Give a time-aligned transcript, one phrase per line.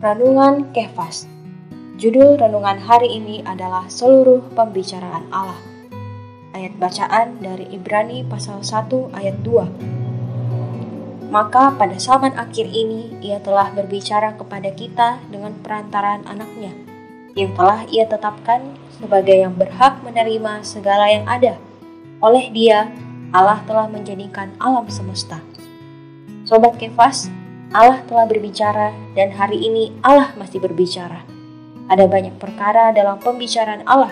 [0.00, 1.28] Renungan Kefas
[2.00, 5.60] Judul renungan hari ini adalah Seluruh Pembicaraan Allah.
[6.56, 11.28] Ayat bacaan dari Ibrani pasal 1 ayat 2.
[11.28, 16.72] Maka pada zaman akhir ini ia telah berbicara kepada kita dengan perantaraan anaknya,
[17.36, 21.60] yang telah ia tetapkan sebagai yang berhak menerima segala yang ada.
[22.24, 22.88] Oleh dia,
[23.36, 25.44] Allah telah menjadikan alam semesta.
[26.48, 27.28] Sobat Kefas,
[27.70, 31.22] Allah telah berbicara dan hari ini Allah masih berbicara.
[31.86, 34.10] Ada banyak perkara dalam pembicaraan Allah.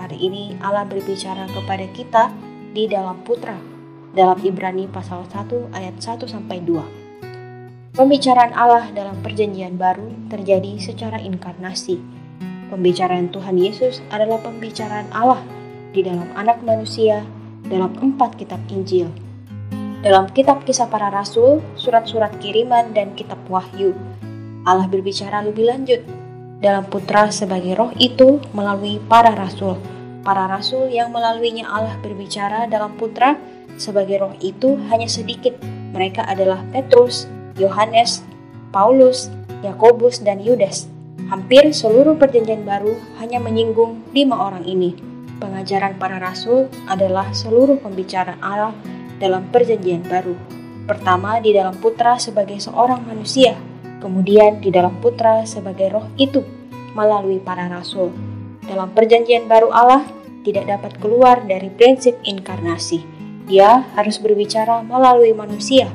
[0.00, 2.32] Hari ini Allah berbicara kepada kita
[2.72, 3.60] di dalam putra
[4.16, 7.92] dalam Ibrani pasal 1 ayat 1 sampai 2.
[7.92, 12.00] Pembicaraan Allah dalam perjanjian baru terjadi secara inkarnasi.
[12.72, 15.44] Pembicaraan Tuhan Yesus adalah pembicaraan Allah
[15.92, 17.20] di dalam anak manusia
[17.68, 19.27] dalam empat kitab Injil
[20.08, 23.92] dalam kitab kisah para rasul, surat-surat kiriman, dan kitab wahyu.
[24.64, 26.00] Allah berbicara lebih lanjut
[26.64, 29.76] dalam putra sebagai roh itu melalui para rasul.
[30.24, 33.36] Para rasul yang melaluinya Allah berbicara dalam putra
[33.76, 35.60] sebagai roh itu hanya sedikit.
[35.92, 37.28] Mereka adalah Petrus,
[37.60, 38.24] Yohanes,
[38.72, 39.28] Paulus,
[39.60, 40.88] Yakobus, dan Yudas.
[41.28, 44.96] Hampir seluruh perjanjian baru hanya menyinggung lima orang ini.
[45.36, 48.72] Pengajaran para rasul adalah seluruh pembicaraan Allah
[49.18, 50.34] dalam Perjanjian Baru.
[50.88, 53.58] Pertama, di dalam Putra sebagai seorang manusia,
[54.00, 56.40] kemudian di dalam Putra sebagai Roh itu
[56.96, 58.14] melalui para rasul.
[58.64, 60.06] Dalam Perjanjian Baru, Allah
[60.46, 63.04] tidak dapat keluar dari prinsip inkarnasi.
[63.44, 65.92] Dia harus berbicara melalui manusia.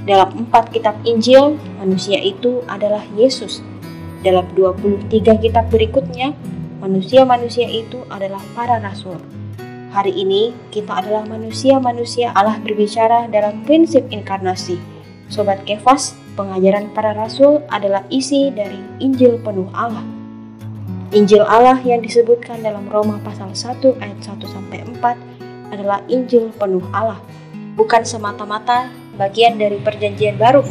[0.00, 3.60] Dalam empat kitab Injil, manusia itu adalah Yesus.
[4.24, 6.32] Dalam 23 kitab berikutnya,
[6.80, 9.20] manusia-manusia itu adalah para rasul.
[9.90, 14.78] Hari ini kita adalah manusia-manusia Allah berbicara dalam prinsip inkarnasi.
[15.26, 20.06] Sobat Kefas, pengajaran para rasul adalah isi dari Injil penuh Allah.
[21.10, 26.86] Injil Allah yang disebutkan dalam Roma pasal 1 ayat 1 sampai 4 adalah Injil penuh
[26.94, 27.18] Allah,
[27.74, 30.62] bukan semata-mata bagian dari perjanjian baru,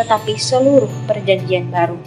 [0.00, 2.00] tetapi seluruh perjanjian baru.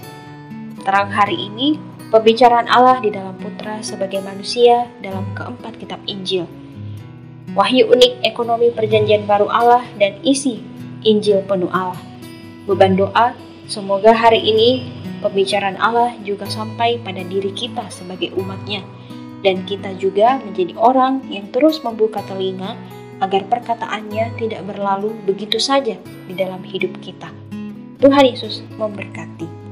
[0.82, 1.78] Terang hari ini
[2.14, 6.46] Pembicaraan Allah di dalam Putra sebagai manusia dalam keempat kitab Injil.
[7.58, 10.62] Wahyu unik ekonomi perjanjian baru Allah dan isi
[11.02, 11.98] Injil penuh Allah.
[12.70, 13.34] Beban doa,
[13.66, 14.86] semoga hari ini
[15.26, 18.86] pembicaraan Allah juga sampai pada diri kita sebagai umatnya
[19.42, 22.78] dan kita juga menjadi orang yang terus membuka telinga
[23.22, 25.98] agar perkataannya tidak berlalu begitu saja
[26.30, 27.34] di dalam hidup kita.
[27.98, 29.65] Tuhan Yesus memberkati.